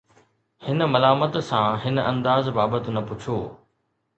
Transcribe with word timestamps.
هن 0.67 0.79
ملامت 0.93 1.37
سان 1.49 1.69
هن 1.83 1.97
انداز 2.13 2.43
بابت 2.57 2.85
نه 2.95 3.01
پڇو 3.07 3.37